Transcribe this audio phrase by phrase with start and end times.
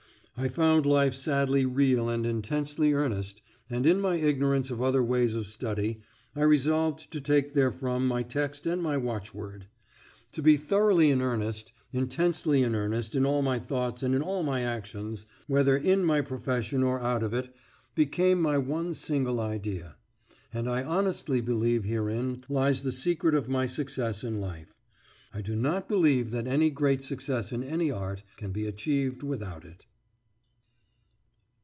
[0.37, 5.35] I found life sadly real and intensely earnest, and in my ignorance of other ways
[5.35, 6.01] of study,
[6.35, 9.67] I resolved to take therefrom my text and my watchword.
[10.31, 14.41] To be thoroughly in earnest, intensely in earnest in all my thoughts and in all
[14.41, 17.53] my actions, whether in my profession or out of it,
[17.93, 19.95] became my one single idea.
[20.51, 24.73] And I honestly believe herein lies the secret of my success in life.
[25.35, 29.65] I do not believe that any great success in any art can he achieved without
[29.65, 29.85] it....